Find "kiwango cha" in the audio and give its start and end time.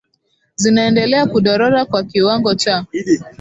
2.03-2.85